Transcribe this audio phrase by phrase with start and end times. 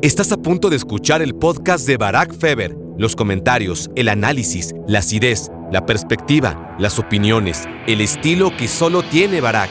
[0.00, 2.76] Estás a punto de escuchar el podcast de Barack Feber.
[2.98, 9.40] Los comentarios, el análisis, la acidez, la perspectiva, las opiniones, el estilo que solo tiene
[9.40, 9.70] Barack.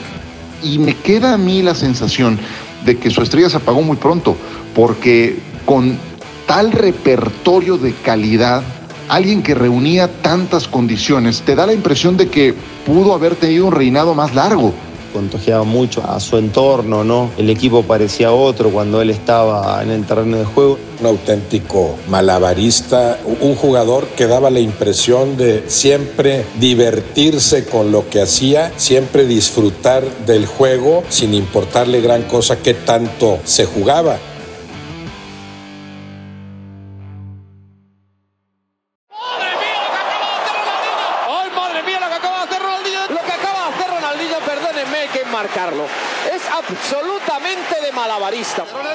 [0.62, 2.38] Y me queda a mí la sensación
[2.84, 4.36] de que su estrella se apagó muy pronto,
[4.76, 5.98] porque con
[6.46, 8.64] tal repertorio de calidad,
[9.08, 12.54] alguien que reunía tantas condiciones, te da la impresión de que
[12.86, 14.74] pudo haber tenido un reinado más largo
[15.18, 17.32] contagiaba mucho a su entorno, ¿no?
[17.40, 20.78] El equipo parecía otro cuando él estaba en el terreno de juego.
[21.00, 28.22] Un auténtico malabarista, un jugador que daba la impresión de siempre divertirse con lo que
[28.22, 34.18] hacía, siempre disfrutar del juego sin importarle gran cosa que tanto se jugaba.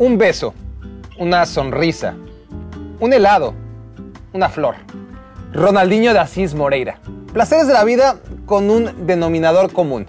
[0.00, 0.54] Un beso,
[1.18, 2.14] una sonrisa,
[3.00, 3.52] un helado,
[4.32, 4.76] una flor.
[5.52, 7.00] Ronaldinho de Asís Moreira.
[7.32, 10.06] Placeres de la vida con un denominador común,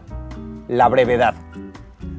[0.68, 1.34] la brevedad.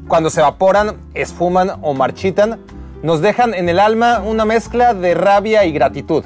[0.09, 2.59] Cuando se evaporan, esfuman o marchitan,
[3.05, 6.25] nos dejan en el alma una mezcla de rabia y gratitud,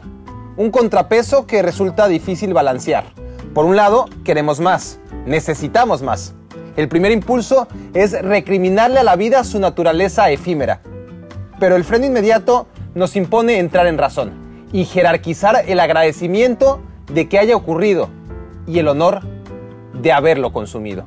[0.56, 3.04] un contrapeso que resulta difícil balancear.
[3.52, 6.32] Por un lado, queremos más, necesitamos más.
[6.78, 10.80] El primer impulso es recriminarle a la vida su naturaleza efímera.
[11.64, 17.38] Pero el freno inmediato nos impone entrar en razón y jerarquizar el agradecimiento de que
[17.38, 18.10] haya ocurrido
[18.66, 19.22] y el honor
[19.94, 21.06] de haberlo consumido.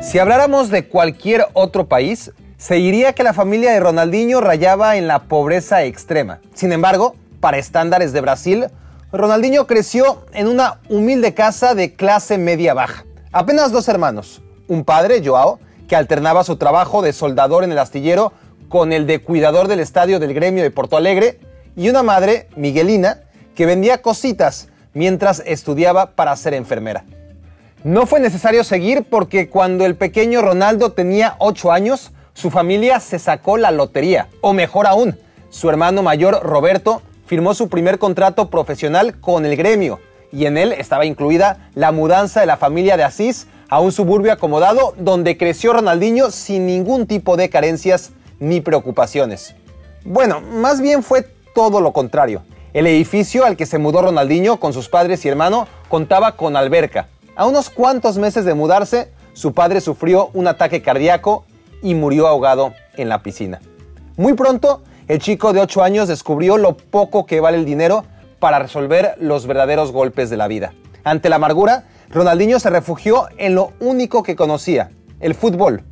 [0.00, 5.06] Si habláramos de cualquier otro país, se diría que la familia de Ronaldinho rayaba en
[5.06, 6.40] la pobreza extrema.
[6.52, 8.66] Sin embargo, para estándares de Brasil,
[9.10, 13.04] Ronaldinho creció en una humilde casa de clase media baja.
[13.32, 15.58] Apenas dos hermanos, un padre, Joao,
[15.88, 18.32] que alternaba su trabajo de soldador en el astillero
[18.68, 21.40] con el de cuidador del estadio del gremio de Porto Alegre,
[21.74, 23.22] y una madre, Miguelina,
[23.56, 27.04] que vendía cositas mientras estudiaba para ser enfermera.
[27.82, 33.18] No fue necesario seguir porque cuando el pequeño Ronaldo tenía 8 años, su familia se
[33.18, 34.28] sacó la lotería.
[34.42, 35.18] O mejor aún,
[35.50, 40.00] su hermano mayor Roberto firmó su primer contrato profesional con el gremio
[40.32, 44.34] y en él estaba incluida la mudanza de la familia de Asís a un suburbio
[44.34, 49.54] acomodado donde creció Ronaldinho sin ningún tipo de carencias ni preocupaciones.
[50.04, 52.42] Bueno, más bien fue todo lo contrario.
[52.74, 57.08] El edificio al que se mudó Ronaldinho con sus padres y hermano contaba con alberca.
[57.34, 61.46] A unos cuantos meses de mudarse, su padre sufrió un ataque cardíaco
[61.82, 63.62] y murió ahogado en la piscina.
[64.18, 64.82] Muy pronto,
[65.12, 68.06] el chico de 8 años descubrió lo poco que vale el dinero
[68.38, 70.72] para resolver los verdaderos golpes de la vida.
[71.04, 74.90] Ante la amargura, Ronaldinho se refugió en lo único que conocía,
[75.20, 75.82] el fútbol,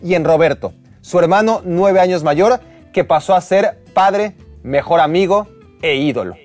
[0.00, 2.60] y en Roberto, su hermano nueve años mayor,
[2.92, 5.48] que pasó a ser padre, mejor amigo
[5.82, 6.36] e ídolo.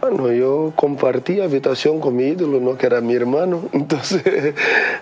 [0.00, 2.76] Bueno, yo compartí habitación con mi ídolo, ¿no?
[2.76, 4.56] que era mi hermano, entonces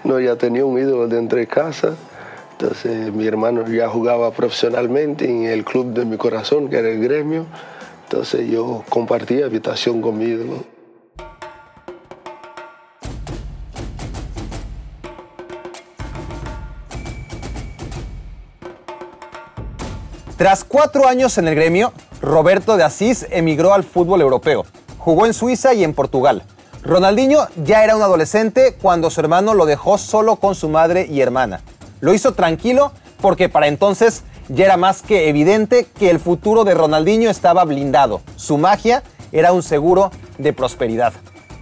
[0.05, 1.97] no, ya tenía un ídolo de casa.
[2.59, 7.03] Entonces mi hermano ya jugaba profesionalmente en el club de mi corazón, que era el
[7.03, 7.44] gremio.
[8.05, 10.39] Entonces yo compartí habitación con mi.
[20.39, 21.92] Tras cuatro años en el gremio,
[22.22, 24.65] Roberto de Asís emigró al fútbol europeo.
[24.98, 26.42] Jugó en Suiza y en Portugal.
[26.83, 31.21] Ronaldinho ya era un adolescente cuando su hermano lo dejó solo con su madre y
[31.21, 31.60] hermana.
[32.01, 36.75] Lo hizo tranquilo porque para entonces ya era más que evidente que el futuro de
[36.75, 38.21] Ronaldinho estaba blindado.
[38.37, 39.03] Su magia
[39.33, 41.13] era un seguro de prosperidad.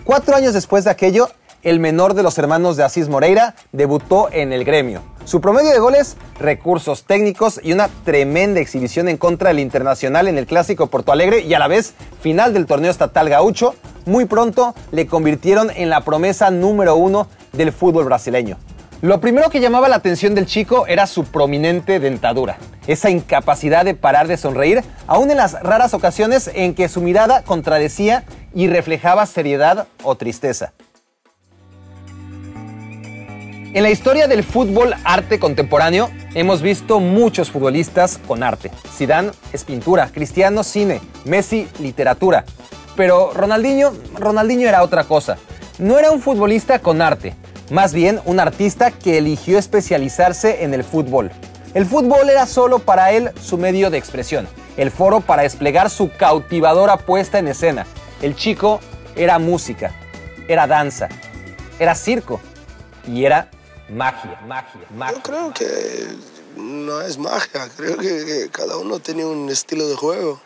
[0.04, 1.28] Cuatro años después de aquello,
[1.62, 5.02] el menor de los hermanos de Asís Moreira debutó en el gremio.
[5.24, 10.36] Su promedio de goles, recursos técnicos y una tremenda exhibición en contra del Internacional en
[10.36, 14.74] el Clásico Porto Alegre y a la vez final del torneo estatal gaucho, muy pronto
[14.90, 18.58] le convirtieron en la promesa número uno del fútbol brasileño.
[19.02, 22.56] Lo primero que llamaba la atención del chico era su prominente dentadura,
[22.86, 27.42] esa incapacidad de parar de sonreír, aun en las raras ocasiones en que su mirada
[27.42, 28.24] contradecía
[28.54, 30.72] y reflejaba seriedad o tristeza.
[33.74, 38.70] En la historia del fútbol arte contemporáneo hemos visto muchos futbolistas con arte.
[38.96, 42.44] Zidane es pintura, Cristiano cine, Messi literatura.
[42.94, 45.38] Pero Ronaldinho, Ronaldinho era otra cosa.
[45.80, 47.34] No era un futbolista con arte,
[47.70, 51.30] más bien un artista que eligió especializarse en el fútbol.
[51.74, 54.46] El fútbol era solo para él su medio de expresión,
[54.76, 57.86] el foro para desplegar su cautivadora puesta en escena.
[58.22, 58.80] El chico
[59.16, 59.92] era música,
[60.46, 61.08] era danza,
[61.78, 62.40] era circo
[63.06, 63.50] y era
[63.88, 65.16] magia, magia, magia.
[65.16, 66.08] Yo creo que
[66.56, 70.40] no es magia, creo que, cada uno tiene un estilo de juego.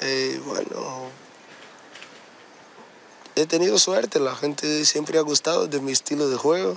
[0.00, 1.10] Eh, bueno,
[3.36, 6.76] he tenido suerte, la gente siempre ha gustado de mi estilo de juego.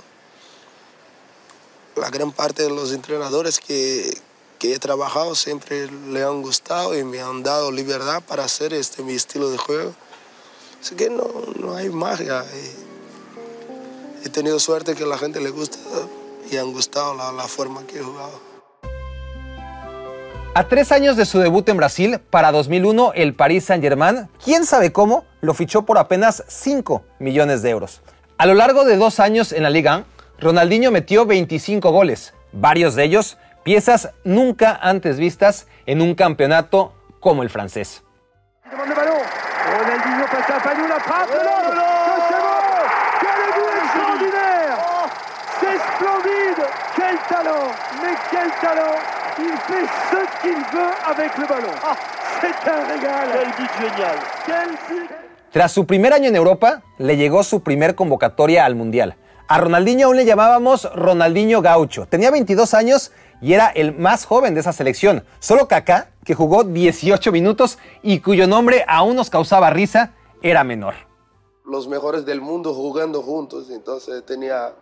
[1.96, 4.18] La gran parte de los entrenadores que,
[4.58, 9.02] que he trabajado siempre le han gustado y me han dado libertad para hacer este
[9.02, 9.94] mi estilo de juego.
[10.80, 11.28] Así que no,
[11.58, 12.44] no hay magia.
[14.24, 15.78] He tenido suerte que a la gente le gusta
[16.50, 18.54] y han gustado la, la forma que he jugado.
[20.56, 24.92] A tres años de su debut en Brasil, para 2001, el Paris Saint-Germain, quién sabe
[24.92, 28.02] cómo, lo fichó por apenas 5 millones de euros.
[28.38, 30.04] A lo largo de dos años en la Liga,
[30.38, 37.42] Ronaldinho metió 25 goles, varios de ellos piezas nunca antes vistas en un campeonato como
[37.42, 38.02] el francés.
[55.54, 59.14] Tras su primer año en Europa, le llegó su primer convocatoria al Mundial.
[59.46, 62.06] A Ronaldinho aún le llamábamos Ronaldinho Gaucho.
[62.06, 65.24] Tenía 22 años y era el más joven de esa selección.
[65.38, 70.12] Solo Kaká, que jugó 18 minutos y cuyo nombre aún nos causaba risa,
[70.42, 70.94] era menor.
[71.64, 74.74] Los mejores del mundo jugando juntos, entonces tenía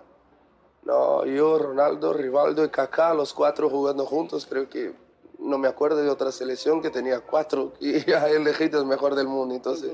[0.86, 4.94] no, yo, Ronaldo, Rivaldo y Kaká, los cuatro jugando juntos, creo que
[5.38, 9.26] no me acuerdo de otra selección que tenía cuatro y ya elegido el mejor del
[9.26, 9.54] mundo.
[9.54, 9.92] Entonces,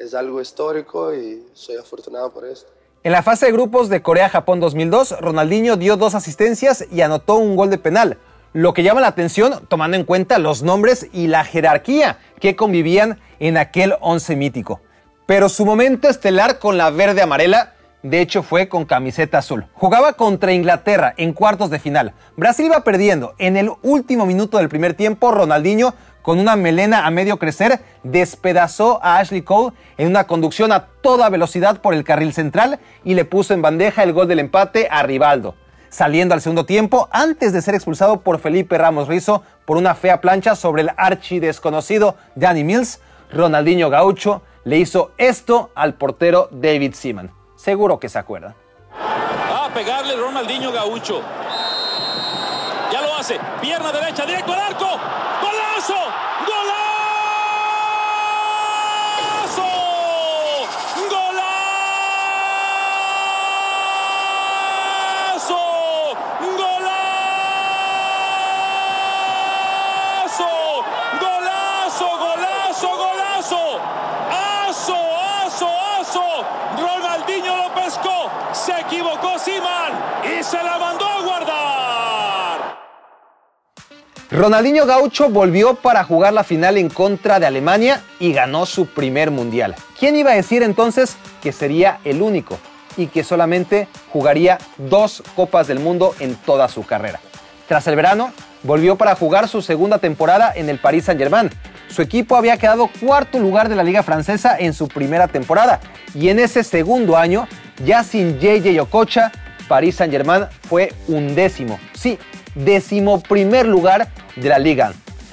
[0.00, 2.72] es algo histórico y soy afortunado por esto.
[3.02, 7.54] En la fase de grupos de Corea-Japón 2002, Ronaldinho dio dos asistencias y anotó un
[7.54, 8.18] gol de penal.
[8.52, 13.20] Lo que llama la atención, tomando en cuenta los nombres y la jerarquía que convivían
[13.38, 14.80] en aquel once mítico.
[15.26, 19.66] Pero su momento estelar con la verde amarela de hecho, fue con camiseta azul.
[19.74, 22.14] Jugaba contra Inglaterra en cuartos de final.
[22.34, 23.34] Brasil iba perdiendo.
[23.36, 29.00] En el último minuto del primer tiempo, Ronaldinho, con una melena a medio crecer, despedazó
[29.02, 33.24] a Ashley Cole en una conducción a toda velocidad por el carril central y le
[33.24, 35.54] puso en bandeja el gol del empate a Rivaldo.
[35.88, 40.20] Saliendo al segundo tiempo, antes de ser expulsado por Felipe Ramos Rizo por una fea
[40.20, 43.00] plancha sobre el archi desconocido Danny Mills,
[43.32, 47.32] Ronaldinho Gaucho le hizo esto al portero David Seaman.
[47.56, 48.54] Seguro que se acuerda.
[48.94, 51.22] Va a pegarle Ronaldinho Gaucho.
[52.92, 53.38] Ya lo hace.
[53.60, 54.86] Pierna derecha, directo al arco.
[84.32, 89.32] Ronaldinho Gaucho volvió para jugar la final en contra de Alemania y ganó su primer
[89.32, 89.74] mundial.
[89.98, 92.56] ¿Quién iba a decir entonces que sería el único
[92.96, 97.18] y que solamente jugaría dos Copas del Mundo en toda su carrera?
[97.66, 98.32] Tras el verano,
[98.62, 101.50] volvió para jugar su segunda temporada en el Paris Saint-Germain.
[101.88, 105.80] Su equipo había quedado cuarto lugar de la Liga Francesa en su primera temporada
[106.14, 107.48] y en ese segundo año,
[107.84, 109.32] ya sin JJ Okocha,
[109.66, 111.80] Paris Saint-Germain fue undécimo.
[111.94, 112.16] Sí,
[112.54, 114.92] décimo primer lugar de la liga.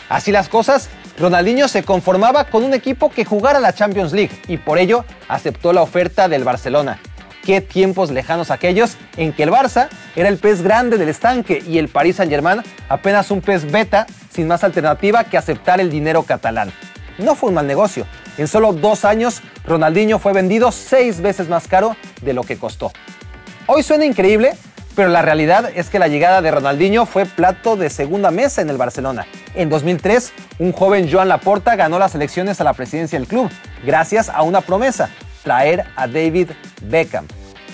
[0.10, 4.58] Así las cosas, Ronaldinho se conformaba con un equipo que jugara la Champions League y
[4.58, 7.00] por ello aceptó la oferta del Barcelona.
[7.44, 11.78] Qué tiempos lejanos aquellos en que el Barça era el pez grande del estanque y
[11.78, 16.72] el Paris Saint-Germain apenas un pez beta sin más alternativa que aceptar el dinero catalán.
[17.18, 18.06] No fue un mal negocio.
[18.38, 22.92] En solo dos años, Ronaldinho fue vendido seis veces más caro de lo que costó.
[23.66, 24.54] Hoy suena increíble,
[24.98, 28.70] pero la realidad es que la llegada de Ronaldinho fue plato de segunda mesa en
[28.72, 29.28] el Barcelona.
[29.54, 33.48] En 2003, un joven Joan Laporta ganó las elecciones a la presidencia del club,
[33.86, 35.12] gracias a una promesa,
[35.44, 36.50] traer a David
[36.82, 37.28] Beckham.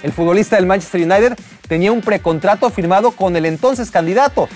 [0.04, 1.38] El futbolista del Manchester United
[1.70, 4.50] tenía un precontrato firmado con el entonces candidato,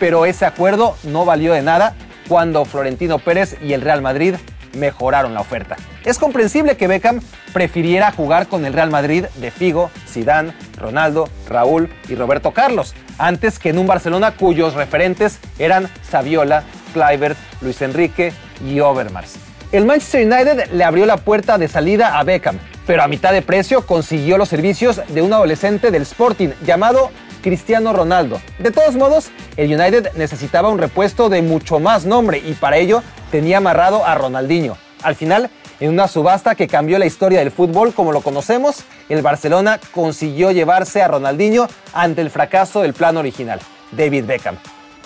[0.00, 1.94] pero ese acuerdo no valió de nada
[2.26, 4.36] cuando Florentino Pérez y el Real Madrid
[4.72, 5.76] mejoraron la oferta.
[6.06, 7.20] Es comprensible que Beckham
[7.52, 13.58] prefiriera jugar con el Real Madrid de Figo, Zidane, Ronaldo, Raúl y Roberto Carlos, antes
[13.58, 18.32] que en un Barcelona cuyos referentes eran Saviola, Kluivert, Luis Enrique
[18.64, 19.36] y Overmars.
[19.72, 23.42] El Manchester United le abrió la puerta de salida a Beckham, pero a mitad de
[23.42, 27.10] precio consiguió los servicios de un adolescente del Sporting llamado
[27.42, 28.40] Cristiano Ronaldo.
[28.58, 33.02] De todos modos, el United necesitaba un repuesto de mucho más nombre y para ello
[33.30, 34.76] tenía amarrado a Ronaldinho.
[35.02, 35.50] Al final,
[35.80, 40.52] en una subasta que cambió la historia del fútbol como lo conocemos, el Barcelona consiguió
[40.52, 43.60] llevarse a Ronaldinho ante el fracaso del plan original,
[43.92, 44.56] David Beckham.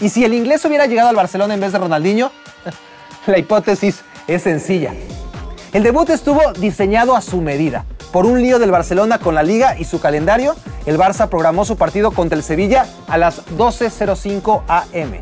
[0.01, 2.31] ¿Y si el inglés hubiera llegado al Barcelona en vez de Ronaldinho?
[3.27, 4.93] la hipótesis es sencilla.
[5.73, 7.85] El debut estuvo diseñado a su medida.
[8.13, 10.57] Por un lío del Barcelona con la liga y su calendario,
[10.87, 15.13] el Barça programó su partido contra el Sevilla a las 12.05 am.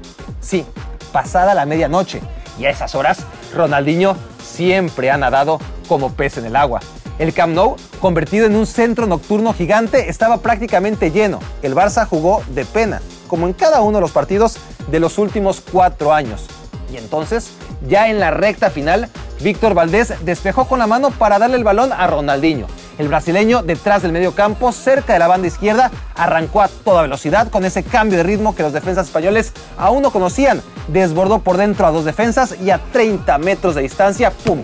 [0.41, 0.65] Sí,
[1.13, 2.21] pasada la medianoche.
[2.59, 3.19] Y a esas horas,
[3.55, 4.17] Ronaldinho
[4.57, 6.81] siempre ha nadado como pez en el agua.
[7.19, 11.41] El Camp Nou, convertido en un centro nocturno gigante, estaba prácticamente lleno.
[11.63, 14.57] El Barça jugó de pena, como en cada uno de los partidos
[14.89, 16.47] de los últimos cuatro años.
[16.93, 17.51] Y entonces,
[17.87, 19.09] ya en la recta final,
[19.41, 22.67] Víctor Valdés despejó con la mano para darle el balón a Ronaldinho.
[22.99, 27.49] El brasileño, detrás del medio campo, cerca de la banda izquierda, arrancó a toda velocidad
[27.49, 30.63] con ese cambio de ritmo que los defensas españoles aún no conocían.
[30.89, 34.63] Desbordó por dentro a dos defensas y a 30 metros de distancia, ¡pum!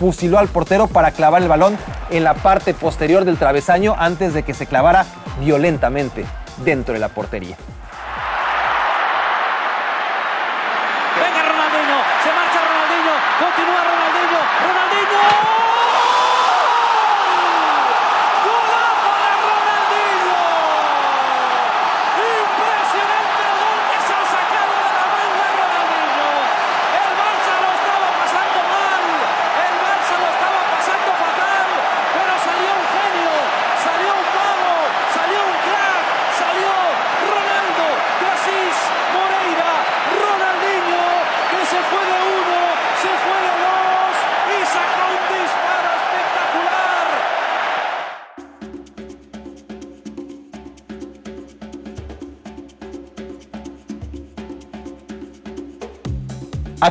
[0.00, 1.76] Fusiló al portero para clavar el balón
[2.10, 5.06] en la parte posterior del travesaño antes de que se clavara
[5.40, 6.24] violentamente
[6.64, 7.56] dentro de la portería.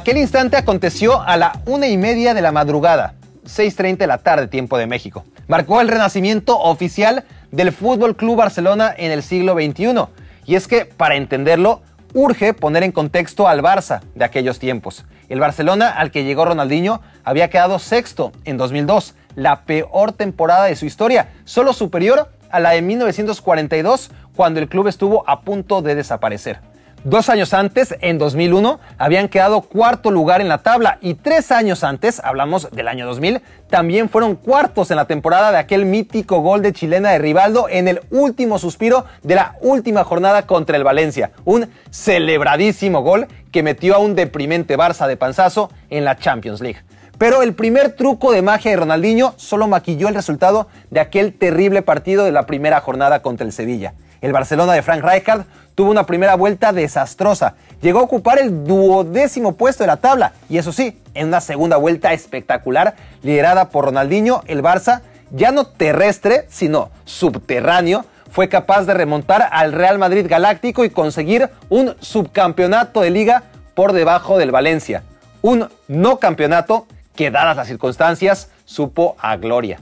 [0.08, 4.48] Aquel instante aconteció a la una y media de la madrugada, 6.30 de la tarde,
[4.48, 5.26] tiempo de México.
[5.50, 10.06] Marcó el renacimiento oficial del Fútbol Club Barcelona en el siglo XXI.
[10.46, 11.82] Y es que, para entenderlo,
[12.14, 15.04] urge poner en contexto al Barça de aquellos tiempos.
[15.28, 20.78] El Barcelona al que llegó Ronaldinho había quedado sexto en 2002, la peor temporada de
[20.78, 25.96] su historia, solo superior a la de 1942, cuando el club estuvo a punto de
[25.96, 26.62] desaparecer.
[27.04, 31.84] Dos años antes, en 2001, habían quedado cuarto lugar en la tabla y tres años
[31.84, 36.62] antes, hablamos del año 2000, también fueron cuartos en la temporada de aquel mítico gol
[36.62, 41.32] de chilena de Rivaldo en el último suspiro de la última jornada contra el Valencia.
[41.46, 46.82] Un celebradísimo gol que metió a un deprimente Barça de panzazo en la Champions League.
[47.18, 51.84] Pero el primer truco de magia de Ronaldinho solo maquilló el resultado de aquel terrible
[51.84, 53.94] partido de la primera jornada contra el Sevilla.
[54.22, 55.46] El Barcelona de Frank Rijkaard
[55.76, 57.56] tuvo una primera vuelta desastrosa.
[57.82, 61.78] Llegó a ocupar el duodécimo puesto de la tabla y eso sí, en una segunda
[61.78, 68.94] vuelta espectacular liderada por Ronaldinho, el Barça, ya no terrestre, sino subterráneo, fue capaz de
[68.94, 73.44] remontar al Real Madrid Galáctico y conseguir un subcampeonato de liga
[73.74, 75.04] por debajo del Valencia.
[75.42, 79.80] Un no campeonato que, dadas las circunstancias, supo a gloria.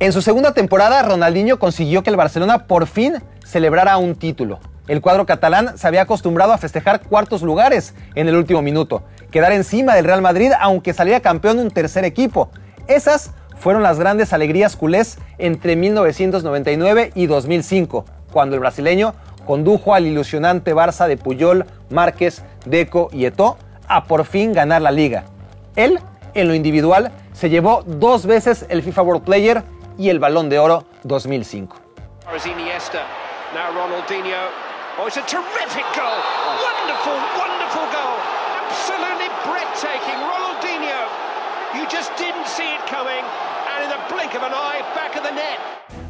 [0.00, 4.60] En su segunda temporada, Ronaldinho consiguió que el Barcelona por fin celebrara un título.
[4.86, 9.02] El cuadro catalán se había acostumbrado a festejar cuartos lugares en el último minuto,
[9.32, 12.48] quedar encima del Real Madrid aunque saliera campeón un tercer equipo.
[12.86, 19.14] Esas fueron las grandes alegrías culés entre 1999 y 2005, cuando el brasileño
[19.46, 23.56] condujo al ilusionante Barça de Puyol, Márquez, Deco y Eto'o
[23.88, 25.24] a por fin ganar la liga.
[25.74, 25.98] Él,
[26.34, 29.64] en lo individual, se llevó dos veces el FIFA World Player
[29.98, 31.76] y el Balón de Oro 2005.
[35.00, 36.18] Oh, it's a terrific goal.
[36.58, 38.18] Wonderful, wonderful goal.
[38.66, 40.18] Absolutely breathtaking.
[40.18, 41.06] Ronaldinho.
[41.72, 43.22] You just didn't see it coming.
[43.70, 45.60] And in the blink of an eye, back of the net.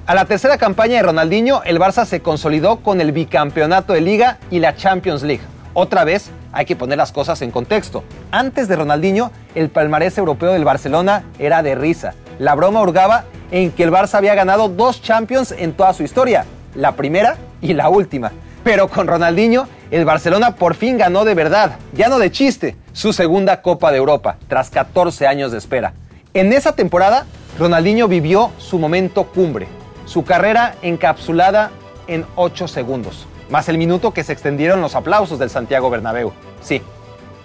[0.07, 4.39] A la tercera campaña de Ronaldinho, el Barça se consolidó con el bicampeonato de Liga
[4.51, 5.45] y la Champions League.
[5.75, 8.05] Otra vez, hay que poner las cosas en contexto.
[8.31, 12.15] Antes de Ronaldinho, el palmarés europeo del Barcelona era de risa.
[12.39, 16.45] La broma hurgaba en que el Barça había ganado dos Champions en toda su historia,
[16.75, 18.33] la primera y la última.
[18.65, 23.13] Pero con Ronaldinho, el Barcelona por fin ganó de verdad, ya no de chiste, su
[23.13, 25.95] segunda Copa de Europa, tras 14 años de espera.
[26.35, 27.27] En esa temporada,
[27.59, 29.67] Ronaldinho vivió su momento cumbre
[30.09, 31.71] su carrera encapsulada
[32.07, 36.33] en 8 segundos, más el minuto que se extendieron los aplausos del Santiago Bernabéu.
[36.63, 36.81] Sí,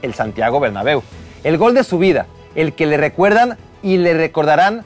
[0.02, 1.04] el Santiago Bernabéu.
[1.44, 4.86] El gol de su vida, el que le recuerdan y le recordarán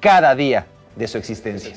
[0.00, 1.72] cada día de su existencia.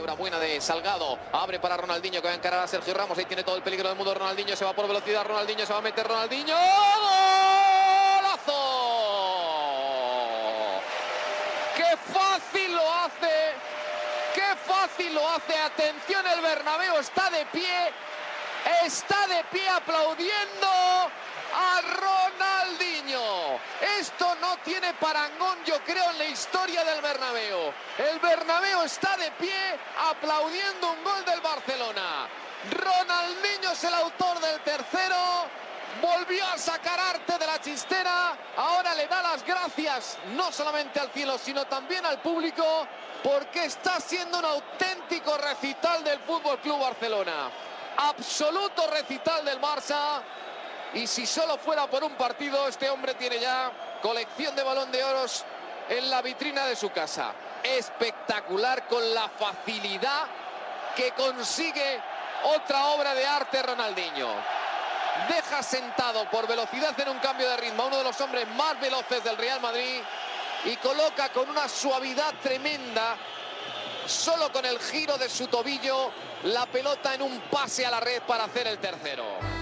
[0.00, 1.18] Obra buena de Salgado.
[1.32, 3.16] Abre para Ronaldinho que va a encarar a Sergio Ramos.
[3.16, 4.12] Ahí tiene todo el peligro del mundo.
[4.12, 5.24] Ronaldinho se va por velocidad.
[5.24, 6.06] Ronaldinho se va a meter.
[6.06, 6.56] Ronaldinho.
[8.16, 8.52] ¡Golazo!
[11.76, 13.54] ¡Qué fácil lo hace!
[14.34, 15.56] Qué fácil lo hace.
[15.56, 17.92] Atención, el Bernabéu está de pie.
[18.84, 20.66] Está de pie aplaudiendo
[21.54, 23.59] a Ronaldinho.
[23.80, 27.72] Esto no tiene parangón, yo creo, en la historia del Bernabéu.
[27.98, 29.78] El Bernabéu está de pie
[30.10, 32.28] aplaudiendo un gol del Barcelona.
[32.70, 35.16] Ronaldinho es el autor del tercero.
[36.02, 38.36] Volvió a sacar arte de la chistera.
[38.56, 42.86] Ahora le da las gracias no solamente al cielo, sino también al público
[43.22, 47.50] porque está siendo un auténtico recital del Fútbol Club Barcelona.
[47.96, 50.22] Absoluto recital del Barça.
[50.94, 53.70] Y si solo fuera por un partido, este hombre tiene ya
[54.02, 55.44] colección de balón de oros
[55.88, 57.32] en la vitrina de su casa.
[57.62, 60.26] Espectacular con la facilidad
[60.96, 62.00] que consigue
[62.42, 64.28] otra obra de arte Ronaldinho.
[65.28, 68.80] Deja sentado por velocidad en un cambio de ritmo a uno de los hombres más
[68.80, 70.00] veloces del Real Madrid
[70.64, 73.16] y coloca con una suavidad tremenda,
[74.06, 76.10] solo con el giro de su tobillo,
[76.44, 79.59] la pelota en un pase a la red para hacer el tercero.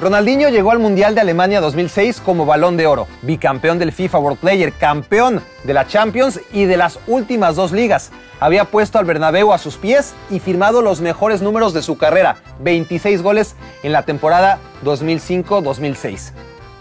[0.00, 4.38] Ronaldinho llegó al Mundial de Alemania 2006 como balón de oro, bicampeón del FIFA World
[4.38, 8.10] Player, campeón de la Champions y de las últimas dos ligas.
[8.40, 12.36] Había puesto al Bernabéu a sus pies y firmado los mejores números de su carrera,
[12.60, 16.32] 26 goles en la temporada 2005-2006.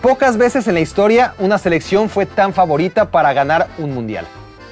[0.02, 4.26] Pocas veces en la historia una selección fue tan favorita para ganar un mundial.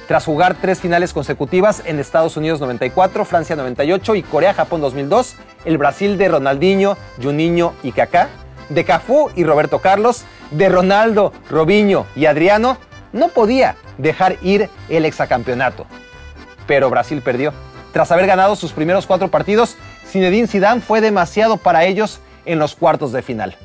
[0.08, 5.76] Tras jugar tres finales consecutivas en Estados Unidos 94, Francia 98 y Corea-Japón 2002, el
[5.76, 8.30] Brasil de Ronaldinho, Juninho y Kaká,
[8.70, 12.78] de Cafú y Roberto Carlos, de Ronaldo, Robinho y Adriano,
[13.12, 15.84] no podía dejar ir el exacampeonato.
[16.66, 17.52] Pero Brasil perdió.
[17.92, 22.74] Tras haber ganado sus primeros cuatro partidos, Zinedine Zidane fue demasiado para ellos en los
[22.74, 23.56] cuartos de final.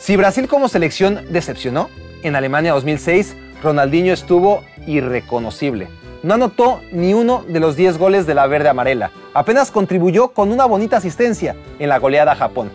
[0.00, 1.88] Si Brasil como selección decepcionó,
[2.24, 5.88] en Alemania 2006 Ronaldinho estuvo irreconocible.
[6.22, 9.10] No anotó ni uno de los 10 goles de la verde amarela.
[9.34, 12.70] Apenas contribuyó con una bonita asistencia en la goleada a Japón.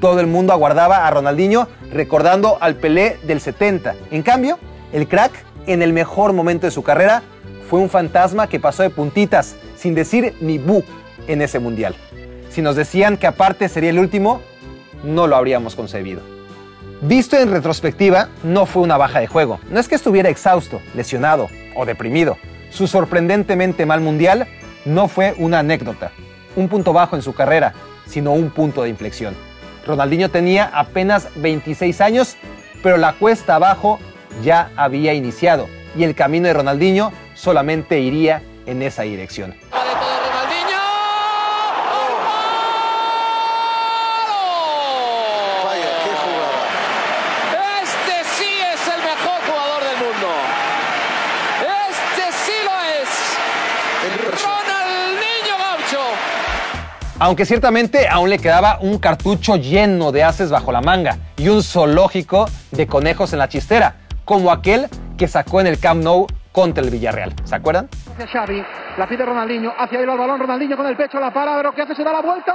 [0.00, 3.94] Todo el mundo aguardaba a Ronaldinho recordando al Pelé del 70.
[4.10, 4.58] En cambio,
[4.92, 5.32] el crack,
[5.66, 7.22] en el mejor momento de su carrera,
[7.68, 10.84] fue un fantasma que pasó de puntitas, sin decir ni bu,
[11.26, 11.94] en ese mundial.
[12.50, 14.40] Si nos decían que aparte sería el último,
[15.02, 16.33] no lo habríamos concebido.
[17.06, 19.60] Visto en retrospectiva, no fue una baja de juego.
[19.68, 22.38] No es que estuviera exhausto, lesionado o deprimido.
[22.70, 24.46] Su sorprendentemente mal mundial
[24.86, 26.12] no fue una anécdota,
[26.56, 27.74] un punto bajo en su carrera,
[28.06, 29.34] sino un punto de inflexión.
[29.86, 32.38] Ronaldinho tenía apenas 26 años,
[32.82, 33.98] pero la cuesta abajo
[34.42, 39.54] ya había iniciado y el camino de Ronaldinho solamente iría en esa dirección.
[57.20, 61.62] Aunque ciertamente aún le quedaba un cartucho lleno de haces bajo la manga y un
[61.62, 66.82] zoológico de conejos en la chistera, como aquel que sacó en el Camp Nou contra
[66.82, 67.32] el Villarreal.
[67.44, 67.88] ¿Se acuerdan?
[68.14, 68.64] Hacia Xavi,
[68.98, 71.82] la pide Ronaldinho, hacia ahí el balón, Ronaldinho con el pecho, la para, pero ¿qué
[71.82, 71.94] hace?
[71.94, 72.52] Se da la vuelta.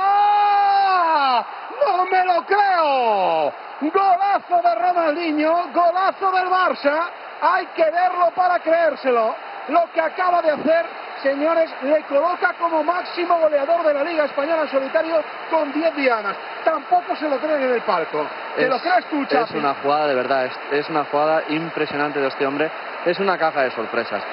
[1.79, 3.53] ¡No me lo creo!
[3.81, 7.09] Golazo de Ronaldinho, golazo del Barça.
[7.41, 9.33] Hay que verlo para creérselo.
[9.69, 10.85] Lo que acaba de hacer
[11.23, 16.35] señores, le coloca como máximo goleador de la Liga Española en solitario con 10 dianas.
[16.63, 18.25] Tampoco se lo creen en el palco.
[18.55, 22.27] ¿Te lo crees tú, Es una jugada de verdad, es, es una jugada impresionante de
[22.27, 22.71] este hombre.
[23.05, 24.23] Es una caja de sorpresas.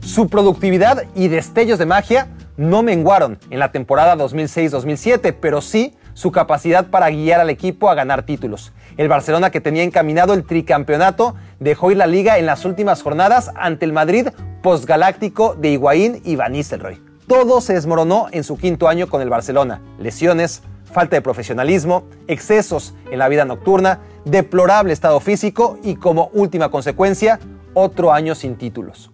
[0.00, 6.32] Su productividad y destellos de magia no menguaron en la temporada 2006-2007, pero sí su
[6.32, 8.72] capacidad para guiar al equipo a ganar títulos.
[8.96, 13.50] El Barcelona que tenía encaminado el tricampeonato dejó ir la liga en las últimas jornadas
[13.54, 14.28] ante el Madrid
[14.62, 17.02] postgaláctico de Higuaín y Van Nistelrooy.
[17.28, 19.82] Todo se desmoronó en su quinto año con el Barcelona.
[19.98, 26.70] Lesiones, falta de profesionalismo, excesos en la vida nocturna, deplorable estado físico y como última
[26.70, 27.40] consecuencia,
[27.74, 29.10] otro año sin títulos.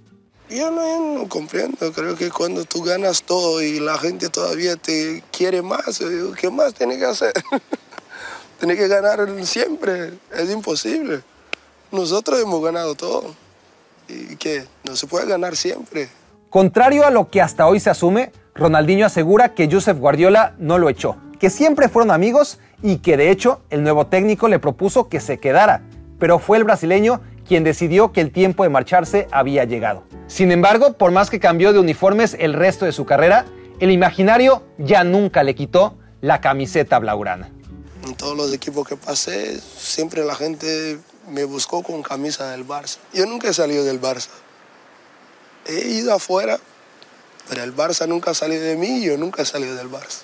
[0.54, 5.62] Yo no, comprendo, creo que cuando tú ganas todo y la gente todavía te quiere
[5.62, 5.98] más,
[6.38, 7.32] ¿qué más tiene que hacer?
[8.60, 11.22] tiene que ganar siempre, es imposible.
[11.90, 13.34] Nosotros hemos ganado todo.
[14.08, 14.66] ¿Y qué?
[14.84, 16.10] No se puede ganar siempre.
[16.50, 20.90] Contrario a lo que hasta hoy se asume, Ronaldinho asegura que Josep Guardiola no lo
[20.90, 25.20] echó, que siempre fueron amigos y que de hecho el nuevo técnico le propuso que
[25.20, 25.82] se quedara,
[26.18, 30.12] pero fue el brasileño quien decidió que el tiempo de marcharse había llegado.
[30.33, 33.45] Sin embargo, por más que cambió de uniformes el resto de su carrera,
[33.81, 37.51] el imaginario ya nunca le quitó la camiseta blaugrana.
[38.07, 42.97] En todos los equipos que pasé, siempre la gente me buscó con camisa del Barça.
[43.12, 44.29] Yo nunca he salido del Barça
[45.66, 46.59] he ido afuera,
[47.47, 50.23] pero el Barça nunca ha salido de mí y yo nunca he salido del Barça.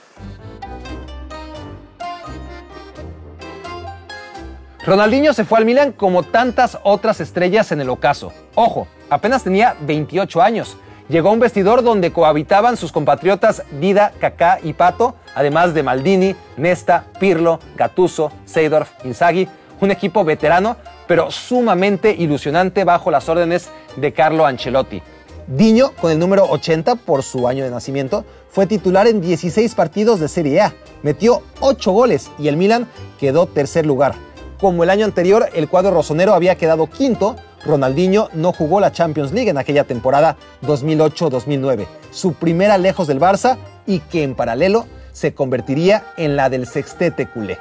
[4.87, 8.33] Ronaldinho se fue al Milan como tantas otras estrellas en el ocaso.
[8.55, 10.77] Ojo, apenas tenía 28 años.
[11.09, 16.37] Llegó a un vestidor donde cohabitaban sus compatriotas Dida, Kaká y Pato, además de Maldini,
[16.59, 19.49] Nesta, Pirlo, Gattuso, Seydorf, Inzaghi,
[19.81, 25.03] un equipo veterano, pero sumamente ilusionante bajo las órdenes de Carlo Ancelotti.
[25.47, 30.21] Diño, con el número 80 por su año de nacimiento, fue titular en 16 partidos
[30.21, 32.87] de Serie A, metió 8 goles y el Milan
[33.19, 34.15] quedó tercer lugar.
[34.61, 37.37] Como el año anterior el cuadro rosonero había quedado quinto,
[37.69, 43.59] Ronaldinho no jugó la Champions League en aquella temporada 2008-2009, su primera lejos del Barça
[43.87, 47.59] y que en paralelo se convertiría en la del sextete culé.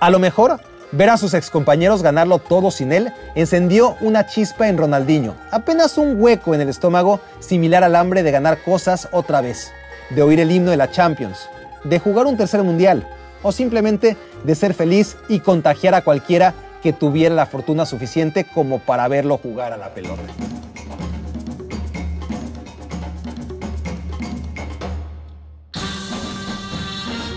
[0.00, 0.58] A lo mejor
[0.96, 6.22] Ver a sus excompañeros ganarlo todo sin él encendió una chispa en Ronaldinho, apenas un
[6.22, 9.72] hueco en el estómago similar al hambre de ganar cosas otra vez,
[10.10, 11.48] de oír el himno de la Champions,
[11.82, 13.08] de jugar un tercer mundial
[13.42, 18.78] o simplemente de ser feliz y contagiar a cualquiera que tuviera la fortuna suficiente como
[18.78, 20.20] para verlo jugar a la pelota.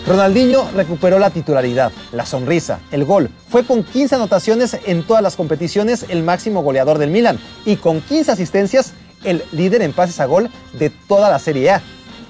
[0.06, 3.30] Ronaldinho recuperó la titularidad, la sonrisa, el gol.
[3.48, 8.02] Fue con 15 anotaciones en todas las competiciones el máximo goleador del Milan y con
[8.02, 11.82] 15 asistencias el líder en pases a gol de toda la Serie A.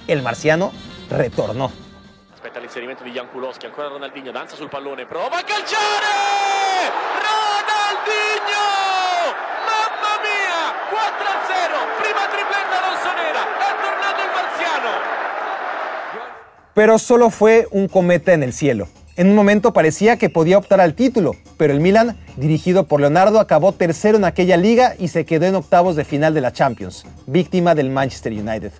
[0.08, 0.71] El marciano
[1.10, 1.87] retornó.
[2.47, 6.15] Aspetta l'inserimento di Jankulowski, ancora Ronaldinho, danza sul pallone, prova a calciare!
[7.27, 8.63] Ronaldinho!
[9.67, 10.71] Mamma mia!
[10.88, 14.89] 4-0, prima tripletta rossonera, è tornato il marziano!
[16.71, 18.88] pero solo fue un cometa en el cielo.
[19.17, 23.41] En un momento parecía que podía optar al título, pero el Milan, dirigido por Leonardo,
[23.41, 27.03] acabó tercero en aquella liga y se quedó en octavos de final de la Champions,
[27.25, 28.71] víctima del Manchester United.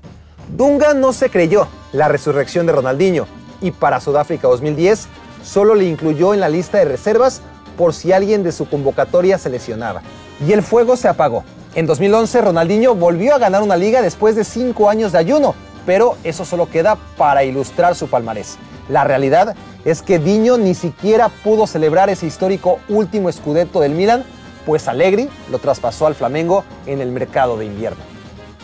[0.56, 3.28] Dunga no se creyó la resurrección de Ronaldinho
[3.62, 5.08] y para Sudáfrica 2010
[5.44, 7.42] solo le incluyó en la lista de reservas
[7.78, 10.02] por si alguien de su convocatoria se lesionaba.
[10.46, 11.44] Y el fuego se apagó.
[11.76, 15.56] En 2011 Ronaldinho volvió a ganar una liga después de cinco años de ayuno
[15.88, 18.58] pero eso solo queda para ilustrar su palmarés.
[18.90, 24.26] La realidad es que Diño ni siquiera pudo celebrar ese histórico último escudeto del Milan,
[24.66, 28.04] pues Allegri lo traspasó al Flamengo en el mercado de invierno.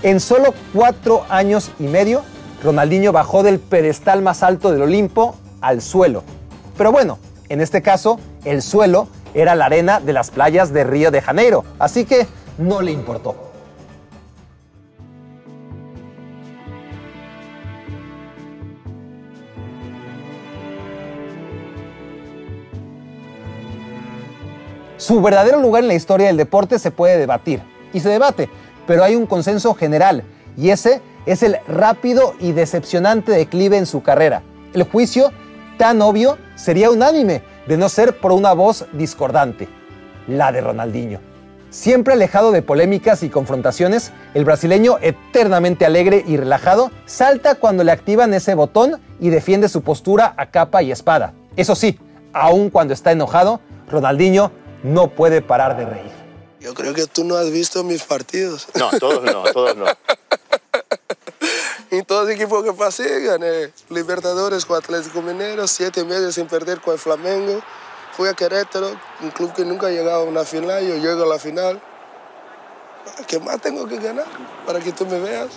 [0.03, 2.23] En solo cuatro años y medio,
[2.63, 6.23] Ronaldinho bajó del pedestal más alto del Olimpo al suelo.
[6.77, 11.11] Pero bueno, en este caso, el suelo era la arena de las playas de Río
[11.11, 12.25] de Janeiro, así que
[12.57, 13.35] no le importó.
[24.97, 28.47] Su verdadero lugar en la historia del deporte se puede debatir, y se debate,
[28.87, 30.23] pero hay un consenso general,
[30.55, 34.43] y ese es el rápido y decepcionante declive en su carrera.
[34.73, 35.31] El juicio,
[35.77, 39.67] tan obvio, sería unánime, de no ser por una voz discordante,
[40.27, 41.19] la de Ronaldinho.
[41.69, 47.91] Siempre alejado de polémicas y confrontaciones, el brasileño, eternamente alegre y relajado, salta cuando le
[47.91, 51.33] activan ese botón y defiende su postura a capa y espada.
[51.55, 51.97] Eso sí,
[52.31, 53.59] aun cuando está enojado,
[53.89, 54.51] Ronaldinho
[54.83, 56.11] no puede parar de reír.
[56.59, 58.67] Yo creo que tú no has visto mis partidos.
[58.77, 59.85] No, todos no, todos no.
[61.97, 66.93] en todo equipo que pasé, gané Libertadores con Atlético Mineiro, siete meses sin perder con
[66.93, 67.61] el Flamengo.
[68.17, 68.89] Fui a Querétaro,
[69.21, 71.79] un club que nunca ha llegado a una final, yo llego a la final.
[73.27, 74.25] ¿Qué más tengo que ganar
[74.65, 75.49] para que tú me veas?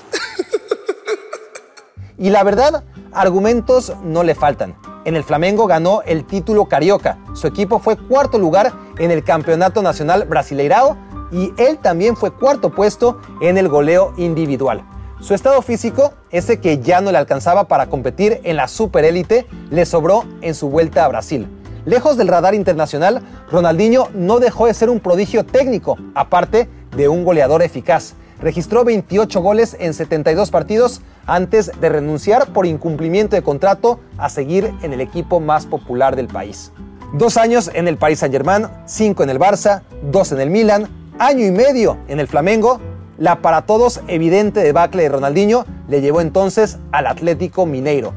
[2.19, 4.77] y la verdad, argumentos no le faltan.
[5.07, 7.19] En el Flamengo ganó el título carioca.
[7.35, 10.99] Su equipo fue cuarto lugar en el Campeonato Nacional Brasileirao
[11.33, 14.85] y él también fue cuarto puesto en el goleo individual.
[15.21, 19.87] Su estado físico, ese que ya no le alcanzaba para competir en la superélite, le
[19.87, 21.49] sobró en su vuelta a Brasil.
[21.87, 27.25] Lejos del radar internacional, Ronaldinho no dejó de ser un prodigio técnico, aparte de un
[27.25, 28.15] goleador eficaz.
[28.41, 34.75] Registró 28 goles en 72 partidos antes de renunciar por incumplimiento de contrato a seguir
[34.83, 36.73] en el equipo más popular del país.
[37.15, 41.47] Dos años en el Paris Saint-Germain, cinco en el Barça, dos en el Milan, año
[41.47, 42.81] y medio en el Flamengo.
[43.19, 48.13] La para todos evidente debacle de Ronaldinho le llevó entonces al Atlético Mineiro.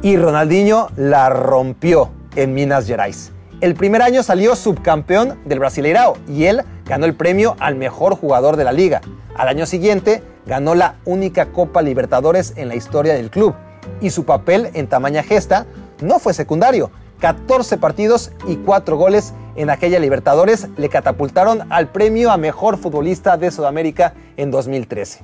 [0.00, 3.32] Y Ronaldinho la rompió en Minas Gerais.
[3.60, 8.56] El primer año salió subcampeón del Brasileirao y él ganó el premio al mejor jugador
[8.56, 9.00] de la liga.
[9.36, 13.54] Al año siguiente ganó la única Copa Libertadores en la historia del club
[14.00, 15.66] y su papel en tamaña gesta
[16.00, 16.90] no fue secundario.
[17.24, 23.38] 14 partidos y 4 goles en aquella Libertadores le catapultaron al premio a mejor futbolista
[23.38, 25.20] de Sudamérica en 2013.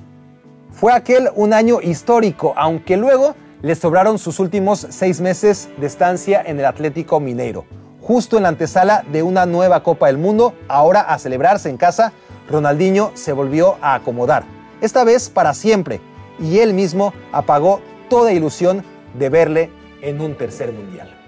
[0.71, 6.41] Fue aquel un año histórico, aunque luego le sobraron sus últimos seis meses de estancia
[6.43, 7.65] en el Atlético Mineiro.
[8.01, 12.13] Justo en la antesala de una nueva Copa del Mundo, ahora a celebrarse en casa,
[12.49, 14.43] Ronaldinho se volvió a acomodar,
[14.81, 16.01] esta vez para siempre,
[16.39, 18.83] y él mismo apagó toda ilusión
[19.19, 19.69] de verle
[20.01, 21.20] en un tercer mundial.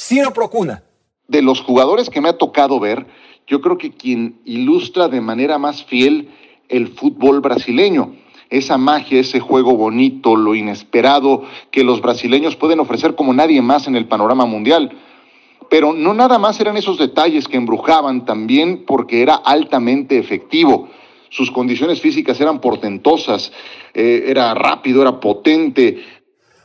[0.00, 0.82] Ciro Procuna.
[1.28, 3.06] De los jugadores que me ha tocado ver,
[3.46, 6.30] yo creo que quien ilustra de manera más fiel
[6.68, 8.14] el fútbol brasileño
[8.50, 13.86] esa magia, ese juego bonito, lo inesperado que los brasileños pueden ofrecer como nadie más
[13.86, 14.90] en el panorama mundial.
[15.70, 20.88] Pero no nada más eran esos detalles que embrujaban, también porque era altamente efectivo.
[21.28, 23.52] Sus condiciones físicas eran portentosas,
[23.94, 26.02] eh, era rápido, era potente.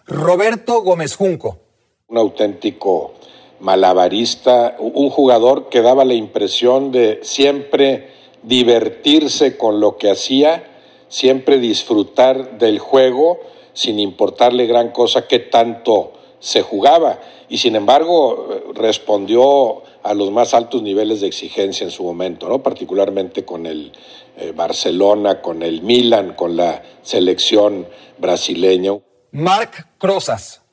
[0.08, 1.64] Roberto Gómez Junco.
[2.07, 3.13] Un auténtico
[3.59, 8.11] malabarista, un jugador que daba la impresión de siempre
[8.43, 10.71] divertirse con lo que hacía
[11.07, 13.39] siempre disfrutar del juego
[13.73, 17.19] sin importarle gran cosa que tanto se jugaba.
[17.47, 22.61] Y sin embargo, respondió a los más altos niveles de exigencia en su momento, ¿no?
[22.61, 23.91] particularmente con el
[24.37, 27.87] eh, Barcelona, con el Milan, con la selección
[28.17, 28.93] brasileña.
[29.31, 30.64] Marc Crozas.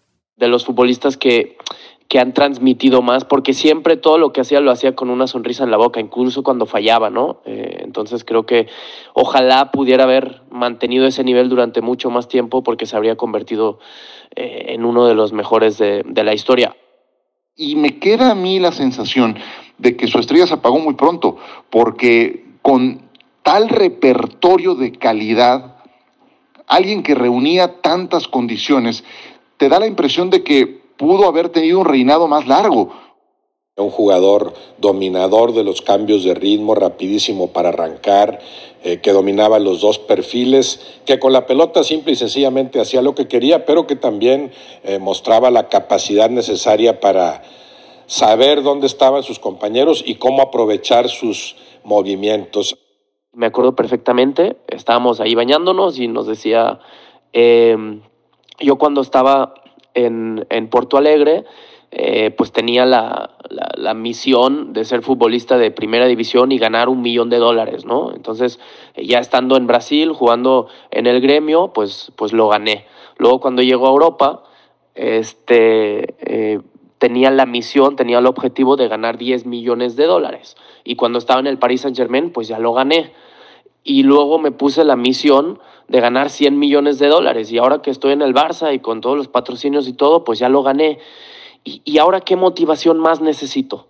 [0.42, 1.57] De los futbolistas que
[2.12, 5.64] que han transmitido más, porque siempre todo lo que hacía lo hacía con una sonrisa
[5.64, 7.40] en la boca, incluso cuando fallaba, ¿no?
[7.46, 8.66] Eh, entonces creo que
[9.14, 13.78] ojalá pudiera haber mantenido ese nivel durante mucho más tiempo porque se habría convertido
[14.37, 16.76] eh, en uno de los mejores de, de la historia.
[17.57, 19.38] Y me queda a mí la sensación
[19.78, 21.38] de que su estrella se apagó muy pronto,
[21.70, 23.09] porque con
[23.42, 25.76] tal repertorio de calidad,
[26.66, 29.02] alguien que reunía tantas condiciones,
[29.56, 32.90] te da la impresión de que pudo haber tenido un reinado más largo.
[33.76, 38.38] Un jugador dominador de los cambios de ritmo, rapidísimo para arrancar,
[38.84, 43.14] eh, que dominaba los dos perfiles, que con la pelota simple y sencillamente hacía lo
[43.14, 44.52] que quería, pero que también
[44.84, 47.42] eh, mostraba la capacidad necesaria para
[48.06, 52.76] saber dónde estaban sus compañeros y cómo aprovechar sus movimientos.
[53.32, 56.80] Me acuerdo perfectamente, estábamos ahí bañándonos y nos decía,
[57.32, 57.76] eh,
[58.60, 59.54] yo cuando estaba
[59.94, 61.44] en, en Porto Alegre,
[61.94, 67.02] eh, pues tenía la, la, misión de ser futbolista de primera división y ganar un
[67.02, 68.14] millón de dólares, ¿no?
[68.14, 68.58] Entonces,
[68.96, 72.86] ya estando en Brasil, jugando en el gremio, pues, pues lo gané.
[73.18, 74.42] Luego, cuando llegó a Europa,
[74.94, 76.60] este, eh,
[76.96, 80.56] tenía la misión, tenía el objetivo de ganar 10 millones de dólares.
[80.84, 83.12] Y cuando estaba en el Paris Saint Germain, pues ya lo gané.
[83.84, 87.50] Y luego me puse la misión de ganar 100 millones de dólares.
[87.52, 90.38] Y ahora que estoy en el Barça y con todos los patrocinios y todo, pues
[90.38, 90.98] ya lo gané.
[91.64, 93.88] ¿Y, ahora qué motivación más necesito?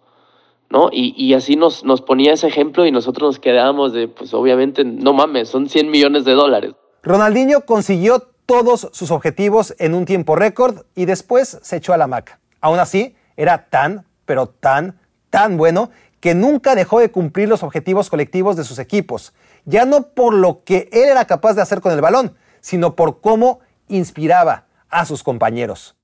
[0.68, 0.88] ¿No?
[0.90, 5.12] Y, así nos, nos ponía ese ejemplo y nosotros nos quedábamos de, pues obviamente, no
[5.12, 6.72] mames, son 100 millones de dólares.
[7.02, 12.06] Ronaldinho consiguió todos sus objetivos en un tiempo récord y después se echó a la
[12.06, 12.40] maca.
[12.60, 14.98] Aún así, era tan, pero tan,
[15.30, 19.32] tan bueno que nunca dejó de cumplir los objetivos colectivos de sus equipos
[19.64, 23.20] ya no por lo que él era capaz de hacer con el balón, sino por
[23.20, 25.96] cómo inspiraba a sus compañeros.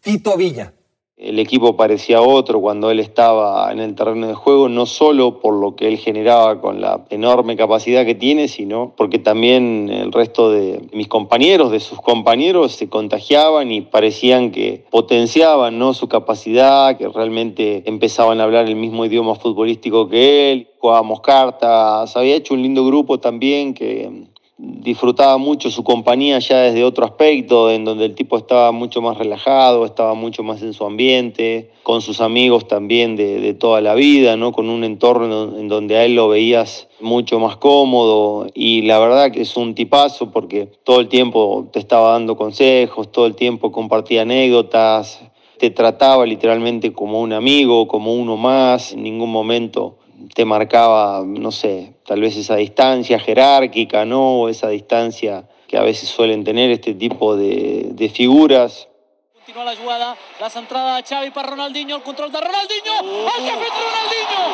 [0.00, 0.72] Tito Villa.
[1.20, 5.52] El equipo parecía otro cuando él estaba en el terreno de juego, no solo por
[5.52, 10.50] lo que él generaba con la enorme capacidad que tiene, sino porque también el resto
[10.50, 15.92] de mis compañeros, de sus compañeros, se contagiaban y parecían que potenciaban ¿no?
[15.92, 22.16] su capacidad, que realmente empezaban a hablar el mismo idioma futbolístico que él, jugábamos cartas,
[22.16, 24.29] había hecho un lindo grupo también que
[24.62, 29.16] disfrutaba mucho su compañía ya desde otro aspecto, en donde el tipo estaba mucho más
[29.16, 33.94] relajado, estaba mucho más en su ambiente, con sus amigos también de, de toda la
[33.94, 34.52] vida, ¿no?
[34.52, 39.32] con un entorno en donde a él lo veías mucho más cómodo y la verdad
[39.32, 43.72] que es un tipazo porque todo el tiempo te estaba dando consejos, todo el tiempo
[43.72, 45.22] compartía anécdotas,
[45.58, 49.99] te trataba literalmente como un amigo, como uno más, en ningún momento
[50.34, 54.40] te marcaba, no sé, tal vez esa distancia jerárquica, ¿no?
[54.40, 58.88] O esa distancia que a veces suelen tener este tipo de, de figuras.
[59.34, 63.50] Continua la jugada, la centrada de Xavi per Ronaldinho, el control de Ronaldinho, el que
[63.50, 64.44] ha fet Ronaldinho,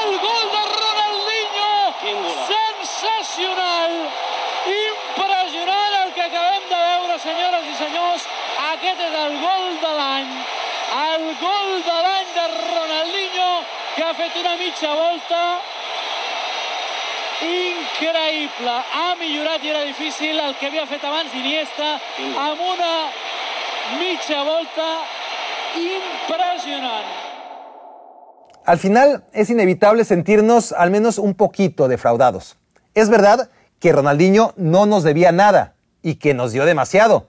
[0.00, 1.72] el gol de Ronaldinho,
[2.46, 3.92] sensacional,
[4.70, 8.26] impressionant el que acabem de veure, senyores i senyors,
[8.72, 10.30] aquest és el gol de l'any,
[11.00, 12.89] el gol de l'any de Ronaldinho,
[14.00, 15.38] que ha fet una mitja volta
[17.44, 18.76] increïble.
[18.96, 21.90] Ha millorat i era difícil el que havia fet abans Iniesta
[22.46, 22.94] amb una
[23.98, 24.86] mitja volta
[25.82, 27.12] impressionant.
[28.64, 32.56] Al final es inevitable sentirnos al menos un poquito defraudados.
[32.94, 37.28] Es verdad que Ronaldinho no nos debía nada y que nos dio demasiado,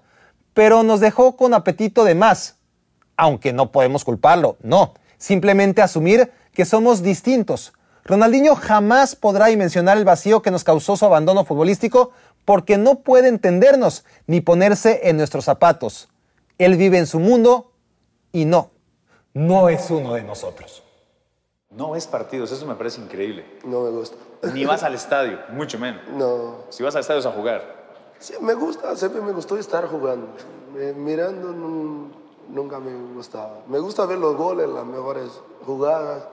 [0.53, 2.55] pero nos dejó con apetito de más,
[3.17, 7.73] aunque no podemos culparlo, no, simplemente asumir que somos distintos.
[8.03, 12.11] Ronaldinho jamás podrá dimensionar el vacío que nos causó su abandono futbolístico
[12.45, 16.09] porque no puede entendernos ni ponerse en nuestros zapatos.
[16.57, 17.71] Él vive en su mundo
[18.31, 18.71] y no,
[19.33, 20.83] no es uno de nosotros.
[21.69, 23.45] No ves partidos, eso me parece increíble.
[23.63, 24.17] No me gusta.
[24.53, 26.01] Ni vas al estadio, mucho menos.
[26.09, 26.65] No.
[26.69, 27.81] Si vas al estadio es a jugar.
[28.19, 30.27] Sí, me gusta, siempre me gustó estar jugando.
[30.77, 31.53] Eh, mirando
[32.49, 33.61] nunca me gustaba.
[33.67, 36.27] Me gusta ver los goles, las mejores jugadas,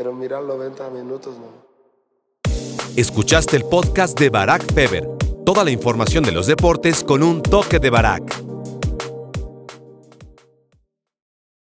[0.00, 2.50] pero mirar los 90 minutos no.
[2.96, 5.06] Escuchaste el podcast de Barack Feber.
[5.44, 8.49] Toda la información de los deportes con un toque de Barack.